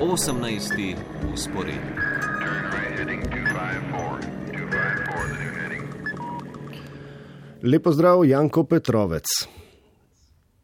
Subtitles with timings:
[0.00, 0.96] 18.
[1.34, 1.80] usporedni.
[7.62, 9.24] Lepo zdrav, Janko Petrovec.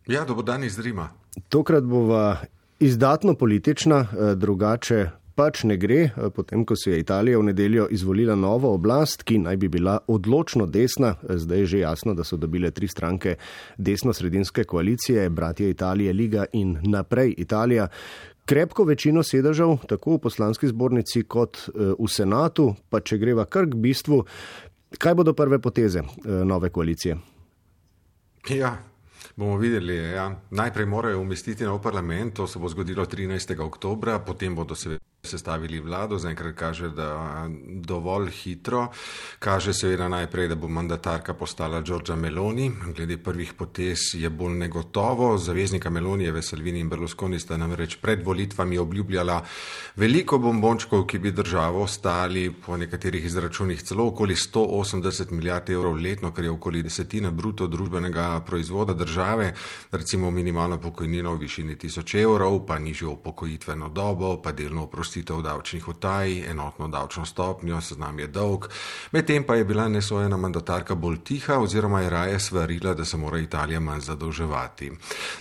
[0.07, 1.09] Ja, dobro dan iz Rima.
[1.49, 2.37] Tokrat bova
[2.81, 7.89] izdatno politična, eh, drugače pač ne gre, eh, potem ko se je Italija v nedeljo
[7.91, 11.15] izvolila novo oblast, ki naj bi bila odločno desna.
[11.23, 13.37] Eh, zdaj je že jasno, da so dobile tri stranke
[13.79, 17.89] desno-sredinske koalicije, bratje Italije, Liga in naprej Italija.
[18.45, 23.79] Krepko večino sedežev, tako v poslanski zbornici kot v senatu, pa če greva kar k
[23.81, 24.21] bistvu,
[25.01, 27.17] kaj bodo prve poteze nove koalicije?
[28.53, 28.75] Ja,
[29.37, 29.97] Bomo videli.
[29.97, 30.41] Ja.
[30.51, 33.61] Najprej morajo umestiti nov parlament, to se bo zgodilo 13.
[33.61, 38.89] oktober, potem bodo seveda sestavili vlado, zaenkrat kaže, da dovolj hitro.
[39.39, 42.71] Kaže seveda najprej, da bo mandatarka postala Giorgia Meloni.
[42.97, 45.39] Glede prvih potez je bolj negotovo.
[45.39, 49.41] Zaveznika Melonijeve, Salvini in Berlusconi sta namreč pred volitvami obljubljala
[49.97, 56.33] veliko bombončkov, ki bi državo stali po nekaterih izračunih celo okoli 180 milijard evrov letno,
[56.33, 59.55] kar je okoli desetina bruto družbenega proizvoda države,
[59.91, 65.43] recimo minimalno pokojnino v višini 1000 evrov, pa nižjo upokojitveno dobo, pa delno oprostitev oprostitev
[65.43, 68.67] davčnih utaj, enotno davčno stopnjo, seznam je dolg.
[69.13, 73.39] Medtem pa je bila nesojena mandatarka bolj tiha oziroma je raje svarila, da se mora
[73.39, 74.91] Italija manj zadolževati.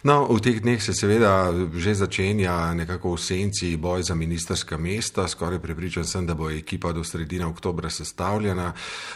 [0.04, 5.28] No, v teh dneh se seveda že začenja nekako v senci boj za ministerska mesta,
[5.28, 8.74] skoraj prepričan sem, da bo ekipa do sredine oktobra sestavljena.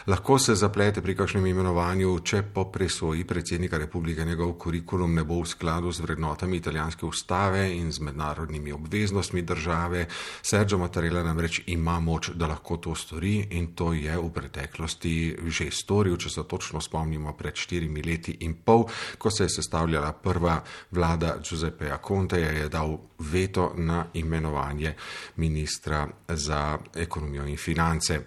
[0.07, 5.41] Lahko se zaplete pri kakšnem imenovanju, če po presoji predsednika republike njegov kurikulum ne bo
[5.41, 10.07] v skladu z vrednotami italijanske ustave in z mednarodnimi obveznostmi države.
[10.49, 15.15] Sergio Mattarella namreč ima moč, da lahko to stori in to je v preteklosti
[15.47, 18.85] že storil, če se točno spomnimo, pred štirimi leti in pol,
[19.17, 24.93] ko se je sestavljala prva vlada Giuseppeja Conteja, je dal veto na imenovanje
[25.35, 28.19] ministra za ekonomijo in finance.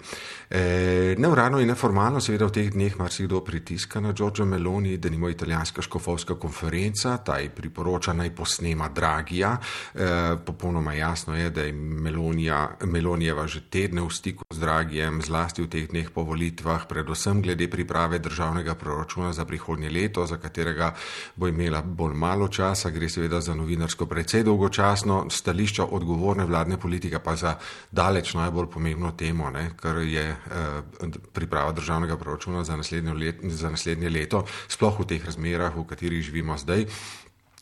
[0.50, 5.28] E, neuradno in neformalno, seveda v teh dneh marsikdo pritiska na Giorgio Meloni, da nimo
[5.30, 9.56] italijanska škofovska konferenca, ta ji priporoča naj posnema Dragija.
[9.94, 11.72] E, popolnoma jasno je, da je
[12.10, 17.38] Melonija, Melonijeva že tedne v stiku z Dragijem, zlasti v teh dneh po volitvah, predvsem
[17.38, 20.90] glede priprave državnega proračuna za prihodnje leto, za katerega
[21.38, 27.22] bo imela bolj malo časa, gre seveda za novinarsko precej dolgočasno, stališča odgovorne vladne politike
[27.22, 27.54] pa za
[27.94, 30.38] daleč najbolj pomembno temo, ne, kar je eh,
[31.32, 36.26] priprava državnega proračuna za naslednje, let, za naslednje leto, sploh v teh razmerah, v katerih
[36.26, 36.90] živimo zdaj.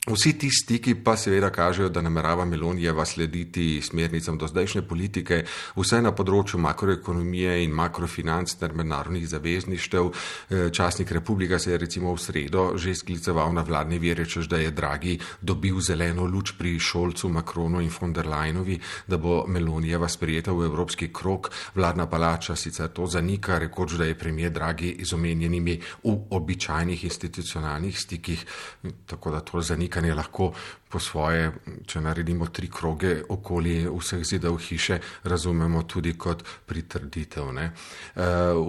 [0.09, 5.43] Vsi ti stiki pa seveda kažejo, da namerava Melonijeva slediti smernicam do zdajšnje politike,
[5.77, 10.09] vse na področju makroekonomije in makrofinanc ter mednarodnih zavezništev.
[10.09, 14.57] Eh, časnik Republika se je recimo v sredo že skliceval na vladne vire, čež da
[14.57, 20.09] je Dragi dobil zeleno luč pri Šolcu, Makronu in von der Leinovi, da bo Melonijeva
[20.09, 21.51] sprijeta v evropski krok.
[21.75, 27.99] Vladna palača sicer to zanika, rekoč, da je premijer Dragi z omenjenimi v običajnih institucionalnih
[27.99, 28.47] stikih,
[29.07, 30.53] tako da to zanika premikanje lahko
[30.89, 31.53] po svoje,
[31.87, 37.53] če naredimo tri kroge okoli vseh zidov hiše, razumemo tudi kot pritrditev.
[37.53, 37.67] Ne.
[38.17, 38.23] Eh,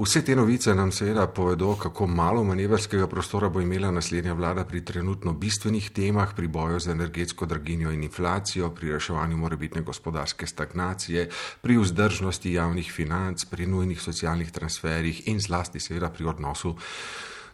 [0.04, 4.84] vse te novice nam seveda povedo, kako malo manevrskega prostora bo imela naslednja vlada pri
[4.86, 11.30] trenutno bistvenih temah, pri boju z energetsko draginjo in inflacijo, pri reševanju morebitne gospodarske stagnacije,
[11.62, 16.76] pri vzdržnosti javnih financ, pri nujnih socialnih transferih in zlasti seveda pri odnosu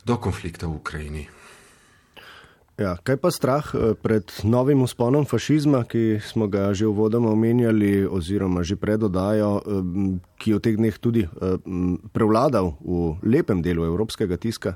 [0.06, 1.45] do konflikta v Ukrajini.
[2.76, 8.04] Ja, kaj pa strah eh, pred novim usponom fašizma, ki smo ga že uvodoma omenjali,
[8.04, 11.56] oziroma že predodajo, eh, ki je v teh dneh tudi eh,
[12.12, 14.76] prevladal v lepem delu evropskega tiska?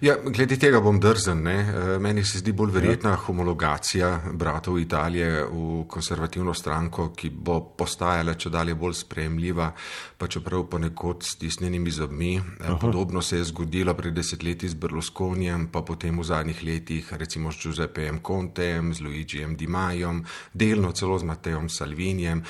[0.00, 1.42] Ja, glede tega bom drzen.
[1.42, 1.56] Ne?
[1.60, 3.20] Eh, meni se zdi bolj verjetna ja.
[3.26, 9.70] homologacija bratov Italije v konservativno stranko, ki bo postajala če dalje bolj sprejemljiva,
[10.18, 12.34] pa čeprav ponekod s tisnjenimi zobmi.
[12.36, 12.78] Eh, Aha.
[12.80, 17.62] Podobno se je zgodilo pred desetletji z Berlusconijem, pa potem v zadnjih letih recimo s
[17.62, 22.42] Giuseppejem Contejem, z Luigijem Di Majom, delno celo z Matejem Salvinijem.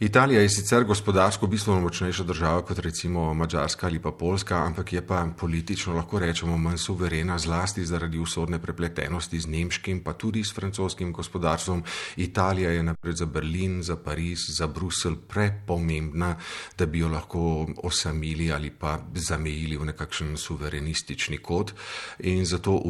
[0.00, 5.06] Italija je sicer gospodarsko bistveno močnejša država kot recimo Mačarska ali pa Poljska, ampak je
[5.06, 10.54] pa politično lahko rečemo manj suverena, zlasti zaradi usodne prepletenosti z nemškim, pa tudi s
[10.56, 11.84] francoskim gospodarstvom.
[12.16, 16.34] Italija je naprej za Berlin, za Pariz, za Brusel prepomembna,
[16.78, 21.74] da bi jo lahko osamili ali pa zamejili v nekakšen suverenistični kod.
[22.18, 22.80] In zato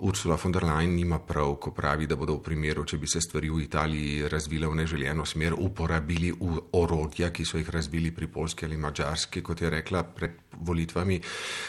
[0.00, 3.20] Ursula von der Leyen nima prav, ko pravi, da bodo v primeru, če bi se
[3.20, 6.32] stvari v Italiji razvile v neželjeno smer, uporabili
[6.72, 11.20] orodja, ki so jih razvili pri Polski ali Mačarski, kot je rekla pred volitvami.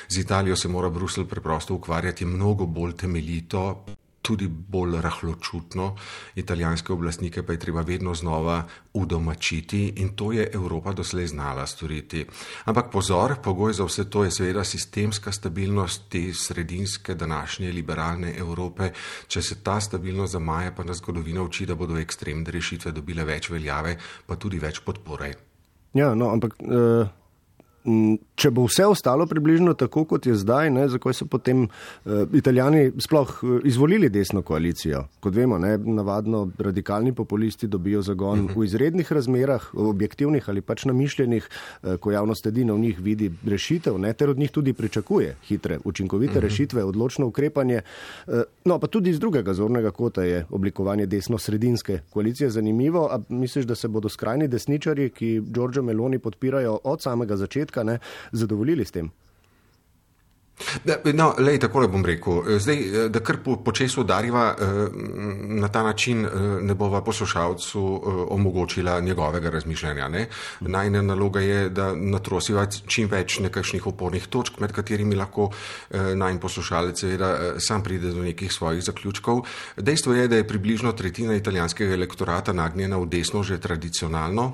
[0.08, 3.86] Z Italijo se mora Brusel preprosto ukvarjati mnogo bolj temeljito,
[4.22, 5.96] tudi bolj rahločutno,
[6.36, 8.64] italijanske oblastnike pa je treba vedno znova
[8.94, 12.26] udomačiti in to je Evropa doslej znala storiti.
[12.66, 18.92] Ampak pozor, pogoj za vse to je seveda sistemska stabilnost te sredinske današnje liberalne Evrope.
[19.28, 23.50] Če se ta stabilnost zamaja, pa nas zgodovina uči, da bodo ekstremne rešitve dobile več
[23.50, 25.34] veljave, pa tudi več podpore.
[25.94, 26.60] Ja, no, ampak.
[26.60, 27.19] Uh...
[27.90, 32.22] Mm, če bo vse ostalo približno tako, kot je zdaj, ne, zakaj so potem uh,
[32.38, 35.06] Italijani sploh uh, izvolili desno koalicijo?
[35.24, 38.60] Kot vemo, ne, navadno radikalni populisti dobijo zagon uh -huh.
[38.60, 43.98] v izrednih razmerah, objektivnih ali pač namišljenih, uh, ko javnost edino v njih vidi rešitev,
[43.98, 46.44] ne, ter od njih tudi pričakuje hitre, učinkovite uh -huh.
[46.44, 47.82] rešitve, odločno ukrepanje.
[48.28, 53.08] Uh, no, pa tudi iz drugega zornega kota je oblikovanje desno-sredinske koalicije zanimivo.
[53.12, 58.00] A misliš, da se bodo skrajni desničari, ki Giorgio Meloni podpirajo od samega začetka, ne,
[58.32, 59.12] zadovoljili s tem.
[61.14, 62.44] No, lej, takole bom rekel.
[62.60, 64.66] Zdaj, da kar po, počesu udariva, eh,
[65.62, 66.32] na ta način eh,
[66.62, 70.08] ne bova poslušalcu eh, omogočila njegovega razmišljanja.
[70.08, 70.28] Ne?
[70.60, 75.50] Najna naloga je, da natrosiva čim več nekakšnih opornih točk, med katerimi lahko
[76.16, 79.46] najn poslušalec seveda sam pride do nekih svojih zaključkov.
[79.78, 84.52] Dejstvo je, da je približno tretjina italijanskega elektorata nagnjena v desno že tradicionalno,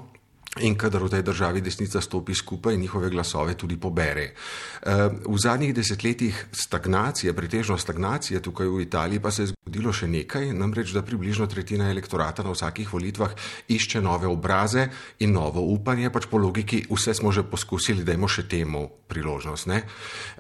[0.64, 4.32] in kadar v tej državi desnica stopi skupaj, njihove glasove tudi pobere.
[4.32, 10.08] Eh, v zadnjih desetletjih stagnacije, pretežno stagnacije tukaj v Italiji, pa se je zgodilo še
[10.08, 13.36] nekaj, namreč da približno tretjina elektorata na vsakih volitvah
[13.68, 14.88] išče nove obraze
[15.20, 19.68] in novo upanje, pač po logiki vse smo že poskusili, da imamo še temu priložnost,
[19.68, 19.84] ne,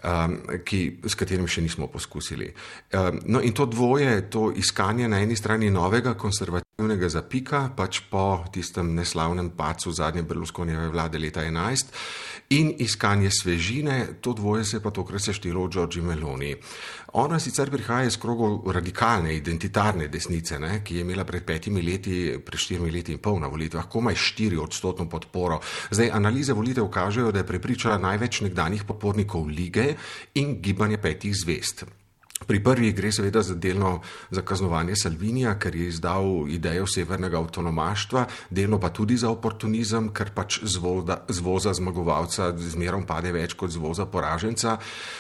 [0.03, 2.53] um, ki, s katerim še nismo poskusili.
[2.93, 6.74] Um, no in to dvoje, to iskanje na eni strani novega konservativnega
[7.07, 11.85] zapika, pač po tistem neslavnem pacu zadnje Berlusconijeve vlade leta 11
[12.49, 16.55] in iskanje svežine, to dvoje se pa tokrat seštelo v Giorgi Meloni.
[17.13, 22.37] Ona sicer prihaja iz krogov radikalne, identitarne desnice, ne, ki je imela pred petimi leti,
[22.45, 25.61] pred štirimi leti in pol na volitvah, komaj štiri odstotno podporo.
[25.91, 29.95] Zdaj, analize volitev kažejo, da je prepričala največ nekdanjih podpornikov lige
[30.35, 31.85] in gibanje petih zvest.
[32.45, 34.01] Pri prvih gre seveda za delno
[34.31, 40.29] za kaznovanje Salvinija, ker je izdal idejo severnega avtonomaštva, delno pa tudi za oportunizem, ker
[40.35, 44.77] pač zvoza, zvoza zmagovalca zmerom pade več kot zvoza poraženca.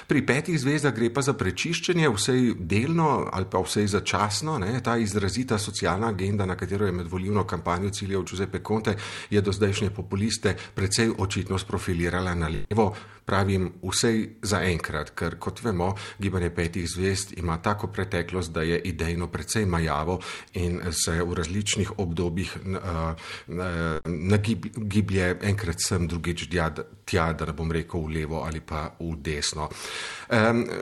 [0.07, 4.59] Pri petih zvezdah gre pa za prečiščenje, vsej delno ali pa vsej začasno.
[4.61, 4.77] Ne?
[4.85, 8.95] Ta izrazita socialna agenda, na katero je med volivno kampanjo ciljal Giuseppe Conte,
[9.29, 12.93] je do zdajšnje populiste precej očitno sprofilirala na levo
[13.25, 19.27] pravim vsej zaenkrat, ker kot vemo, gibanje petih zvest ima tako preteklost, da je idejno
[19.27, 20.19] precej majavo
[20.53, 22.57] in se v različnih obdobjih
[24.05, 26.47] nagiblje enkrat sem, drugič
[27.05, 29.69] tja, da ne bom rekel v levo ali pa v desno.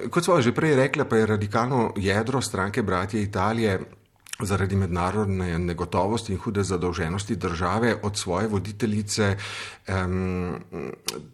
[0.09, 3.79] Kot smo že prej rekli, pa je radikalno jedro stranke Bratje Italije
[4.41, 9.37] zaradi mednarodne negotovosti in hude zadolženosti države od svoje voditeljice
[9.87, 10.55] um,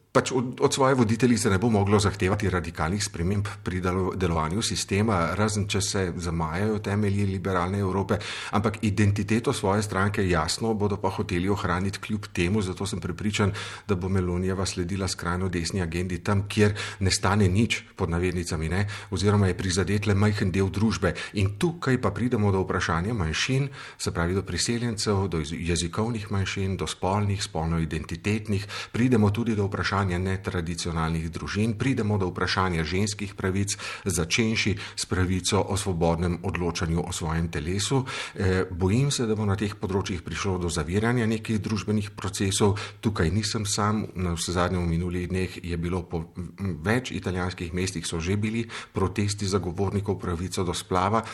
[0.10, 3.82] pač od, od svoje voditeljice ne bo moglo zahtevati radikalnih sprememb pri
[4.18, 8.18] delovanju sistema, razen če se zamajajo temelji liberalne Evrope,
[8.52, 13.54] ampak identiteto svoje stranke jasno bodo pa hoteli ohraniti kljub temu, zato sem prepričan,
[13.88, 18.88] da bo Melonijeva sledila skrajno desni agendi tam, kjer ne stane nič pod navednicami, ne?
[19.12, 21.14] oziroma je prizadet le majhen del družbe.
[21.38, 26.88] In tukaj pa pridemo do vprašanja manjšin, se pravi do priseljencev, do jezikovnih manjšin, do
[26.88, 33.76] spolnih, spolno-identitetnih, pridemo tudi do vprašanja vprašanja netradicionalnih družin, pridemo do vprašanja ženskih pravic,
[34.06, 38.06] začenši s pravico o svobodnem odločanju o svojem telesu.
[38.36, 42.80] E, bojim se, da bo na teh področjih prišlo do zaviranja nekih družbenih procesov.
[43.04, 46.32] Tukaj nisem sam, na vse zadnje v minulih dneh je bilo po
[46.80, 48.64] več italijanskih mestih so že bili
[48.96, 51.26] protesti zagovornikov pravico do splava.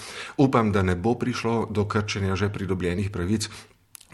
[0.42, 3.46] Upam, da ne bo prišlo do krčenja že pridobljenih pravic,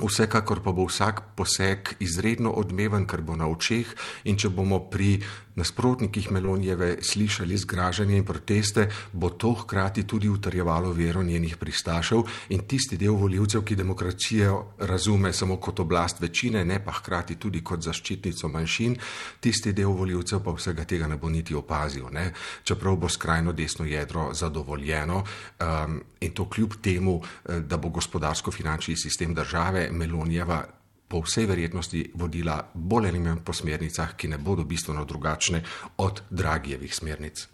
[0.01, 3.87] Vsekakor pa bo vsak poseg izredno odmeven, ker bo na očeh
[4.25, 5.19] in če bomo pri
[5.55, 12.63] nasprotnikih Melonijeve slišali zgražanje in proteste, bo to hkrati tudi utrjevalo vero njenih pristašev in
[12.67, 17.83] tisti del voljivcev, ki demokracijo razume samo kot oblast večine, ne pa hkrati tudi kot
[17.83, 18.95] zaščitnico manjšin,
[19.39, 22.31] tisti del voljivcev pa vsega tega ne bo niti opazil, ne?
[22.63, 28.95] čeprav bo skrajno desno jedro zadovoljeno um, in to kljub temu, eh, da bo gospodarsko-finančni
[28.97, 30.63] sistem države Melonijeva
[31.07, 35.63] po vsej verjetnosti vodila bolj ali manj po smernicah, ki ne bodo bistveno drugačne
[35.97, 37.47] od Dragijevih smernic.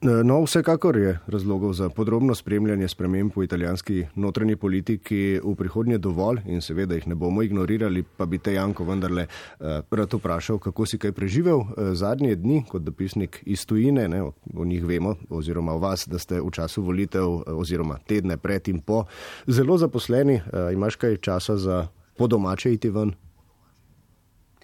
[0.00, 6.38] No, vsekakor je razlogov za podrobno spremljanje sprememb v italijanski notranji politiki v prihodnje dovolj
[6.46, 10.86] in seveda jih ne bomo ignorirali, pa bi te Janko vendarle eh, rad vprašal, kako
[10.86, 15.74] si kaj preživel eh, zadnje dni kot dopisnik iz tujine, ne, o, njih vemo, oziroma
[15.74, 19.04] o vas, da ste v času volitev oziroma tedne pred in po
[19.46, 20.40] zelo zaposleni.
[20.72, 21.86] Imaš kaj časa za
[22.16, 23.12] po domače iti ven?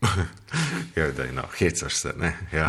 [0.94, 2.12] Ja, da, no, hecaš se.
[2.52, 2.68] Ja.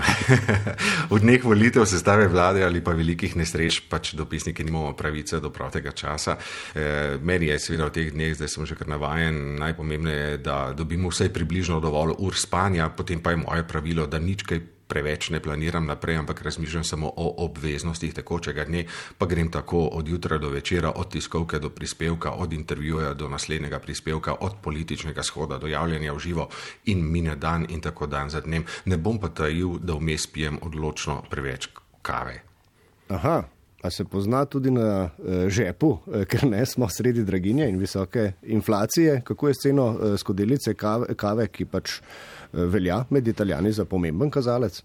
[1.13, 5.51] v dneh volitev se stave vlade ali pa velikih nesreč, pač dopisniki nimamo pravice do
[5.53, 6.33] prostega časa.
[6.73, 10.73] E, meni je seveda v teh dneh, zdaj sem že kar navajen, najpomembneje je, da
[10.73, 15.29] dobimo vsaj približno dovolj ur spanja, potem pa je moje pravilo, da nič kaj preveč
[15.29, 18.85] ne planiram naprej, ampak razmišljam samo o obveznostih tekočega dne,
[19.17, 23.79] pa grem tako od jutra do večera, od tiskovke do prispevka, od intervjuja do naslednjega
[23.79, 26.49] prispevka, od političnega shoda do javljanja v živo
[26.85, 28.65] in mine dan in tako dan za dnem.
[28.85, 31.69] Ne bom pa tajil, da vmes pijem odločno preveč
[32.01, 32.41] kave.
[33.09, 33.54] Aha.
[33.85, 38.31] A se pozna tudi na uh, žepu, uh, ker ne smo sredi draginje in visoke
[38.41, 39.21] inflacije.
[39.25, 41.99] Kako je s ceno uh, skodelice kave, kave, ki pač
[42.53, 44.81] velja med italijani za pomemben kazalec?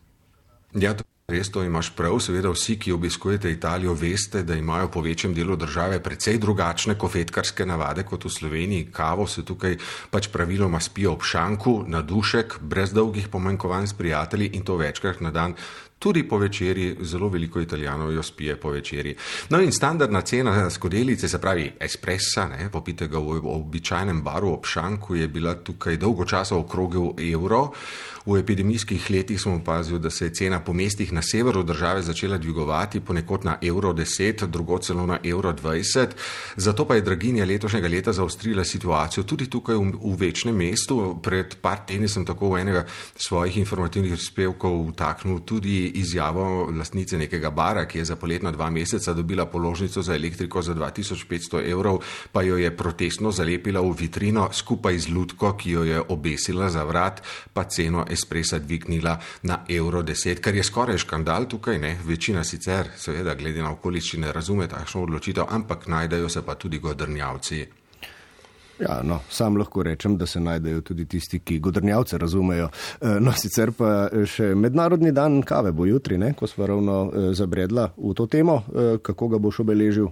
[0.75, 0.92] Ja,
[1.30, 2.19] res to imaš prav.
[2.23, 7.66] Seveda vsi, ki obiskujete Italijo, veste, da imajo po večjem delu države precej drugačne kofetkarske
[7.66, 8.88] navade kot v Sloveniji.
[8.92, 9.78] Kavo se tukaj
[10.11, 15.21] pač praviloma spijo ob šanku, na dušek, brez dolgih pomanjkovanj s prijatelji in to večkrat
[15.21, 15.54] na dan
[16.00, 19.14] tudi po večerji, zelo veliko italijanov jo spije po večerji.
[19.49, 25.14] No in standardna cena skodelice, se pravi espressa, ne, popitega v običajnem baru ob šanku,
[25.14, 27.69] je bila tukaj dolgo časa okrogel evro.
[28.26, 32.38] V epidemijskih letih smo opazili, da se je cena po mestih na severu države začela
[32.38, 36.07] dvigovati, ponekod na evro 10, drugo celo na evro 20.
[36.57, 41.21] Zato pa je draginja letošnjega leta zaostrila situacijo tudi tukaj v, v večnem mestu.
[41.23, 42.85] Pred par tedni sem tako v enega
[43.16, 49.14] svojih informativnih prispevkov vtaknil tudi izjavo lastnice nekega bara, ki je za poletna dva meseca
[49.14, 52.00] dobila položnico za elektriko za 2500 evrov,
[52.32, 56.85] pa jo je protestno zalepila v vitrino skupaj z lutko, ki jo je obesila za
[56.85, 61.97] vrat, pa ceno espresa dvignila na evro 10, kar je skoraj škandal tukaj, ne?
[62.04, 67.79] Večina sicer, seveda, glede na okoliščine, razume takšno odločitev, ampak najdejo se pa tudi godrnjavci.
[68.80, 72.68] Ja, no, sam lahko rečem, da se najdejo tudi tisti, ki godrnjavce razumejo.
[73.00, 77.30] Eh, no, sicer pa še mednarodni dan kave bo jutri, ne, ko smo ravno eh,
[77.34, 78.62] zabredla v to temo,
[79.02, 80.10] kako ga boš obeležil.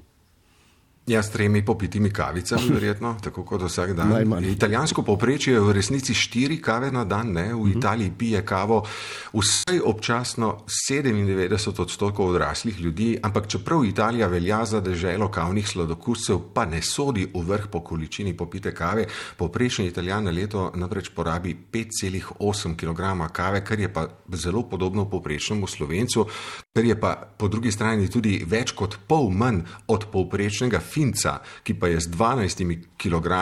[1.09, 4.12] Ja, s tremi popitimi kavicami, verjetno, tako kot vsak dan.
[4.12, 4.50] Najmanj.
[4.53, 7.49] Italijansko povprečje je v resnici štiri kave na dan, ne?
[7.49, 7.73] v uh mhm.
[7.73, 7.79] -huh.
[7.79, 8.85] Italiji pije kavo
[9.33, 10.59] vsaj občasno
[10.91, 17.31] 97 odstotkov odraslih ljudi, ampak čeprav Italija velja za deželo kavnih sladokuscev, pa ne sodi
[17.35, 23.65] v vrh po količini popite kave, povprečni Italijan na leto namreč porabi 5,8 kg kave,
[23.65, 26.27] kar je pa zelo podobno povprečnemu slovencu,
[26.78, 31.75] kar je pa po drugi strani tudi več kot pol manj od povprečnega Finca, ki
[31.75, 32.62] pa je z 12
[32.94, 33.40] kg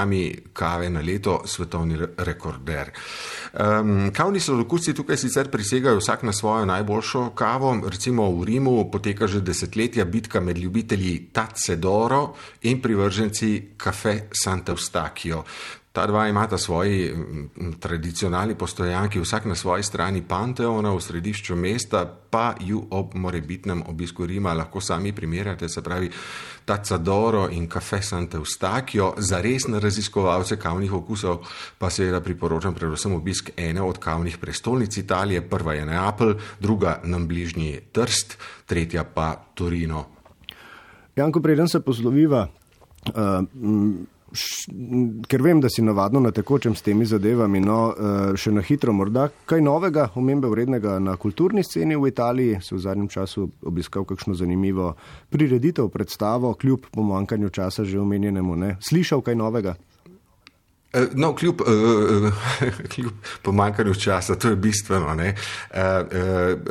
[0.57, 2.95] kave na leto svetovni rekorder.
[3.53, 7.75] Um, kavni sladokusci tukaj sicer prisegajo vsak na svojo najboljšo kavo.
[7.85, 15.45] Recimo v Rimu poteka že desetletja bitka med ljubitelji Tacedoro in privrženci Cafe Sant'Eustachio.
[15.97, 17.15] Ta dva imata svoji
[17.81, 24.27] tradicionalni postojanki, vsak na svoji strani Panteona v središču mesta, pa ju ob morebitnem obisku
[24.27, 26.11] Rima lahko sami primerjate, se pravi
[26.65, 29.15] Tacadoro in Cafe Sant'Eustachio.
[29.17, 31.47] Za resne raziskovalce kavnih okusov
[31.79, 35.49] pa seveda priporočam predvsem obisk ene od kavnih prestolnic Italije.
[35.49, 38.37] Prva je Neapelj, druga nam bližnji Trst,
[38.67, 40.05] tretja pa Torino.
[41.17, 42.49] Janko, preden se posloviva,
[43.09, 43.15] uh,
[45.29, 48.93] ker vem, da si navadno na tekočem s temi zadevami, no, eh, še na hitro
[48.93, 54.05] morda kaj novega, omembe vrednega na kulturni sceni v Italiji, si v zadnjem času obiskal
[54.05, 54.95] kakšno zanimivo
[55.31, 59.77] prireditev, predstavo, kljub pomankanju časa že omenjenemu, ne, slišal kaj novega?
[60.97, 62.33] Eh, no, kljub, uh,
[62.95, 63.13] kljub
[63.43, 65.07] pomankanju časa, to je bistveno.
[65.07, 65.23] Uh, uh,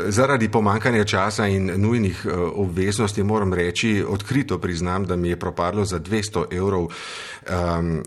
[0.09, 5.99] zaradi pomankanja časa in nujnih obveznosti moram reči, odkrito priznam, da mi je propadlo za
[5.99, 8.03] 200 evrov um,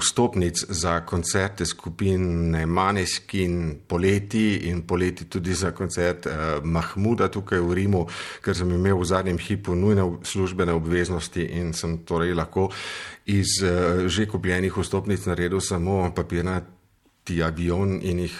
[0.00, 6.26] vstopnic za koncerte skupine Maneskin poleti in poleti tudi za koncert
[6.62, 8.06] Mahmuda tukaj v Rimu,
[8.44, 12.70] ker sem imel v zadnjem hipu nujne službene obveznosti in sem torej lahko
[13.28, 18.36] iz uh, že kupljenih vstopnic naredil samo papirnati avion in jih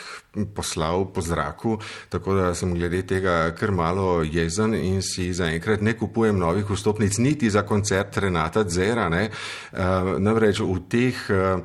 [0.56, 1.76] poslal po zraku,
[2.08, 7.18] tako da sem glede tega kar malo jezen in si zaenkrat ne kupujem novih vstopnic
[7.18, 9.08] niti za koncert Renata Zera.
[9.08, 11.60] Uh, namreč v teh uh,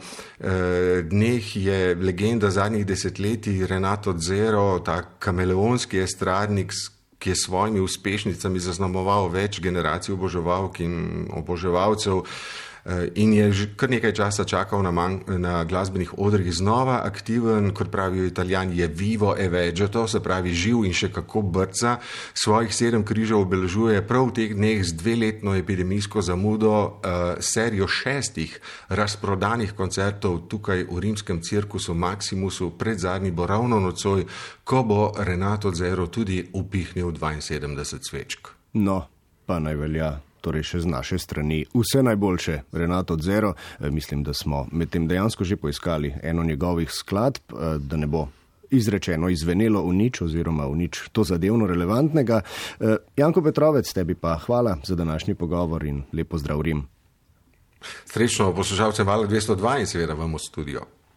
[1.08, 6.76] dneh je legenda zadnjih desetletij Renato Zero, ta kameleonski estradnik,
[7.24, 12.28] ki je s svojimi uspešnicami zaznamoval več generacij oboževalk in oboževalcev.
[12.84, 17.72] Eh, in je že kar nekaj časa čakal na, man, na glasbenih odrih znova aktiven,
[17.72, 21.98] kot pravijo italijani, je vivo e vegeto, se pravi živ in še kako brca.
[22.36, 28.60] Svojih sedem križev obeležuje prav v teh dneh z dveletno epidemijsko zamudo uh, serijo šestih
[28.90, 34.28] razprodanih koncertov tukaj v rimskem cirkusu Maximusu, pred zadnji bo ravno nocoj,
[34.68, 38.52] ko bo Renato Zero tudi upihnil 72 svečk.
[38.74, 39.08] No,
[39.48, 41.64] pa naj velja torej še z naše strani.
[41.72, 43.54] Vse najboljše, Renato Zero.
[43.80, 48.08] E, mislim, da smo med tem dejansko že poiskali eno njegovih skladb, e, da ne
[48.08, 48.28] bo.
[48.74, 52.42] Izrečeno, izvenelo v nič, oziroma v nič to zadevno relevantnega.
[52.42, 56.82] E, Janko Petrovec, tebi pa hvala za današnji pogovor in lepo zdrav Rim.
[58.10, 60.88] Srečno poslušalcem Vala 202 in seveda vam v studio.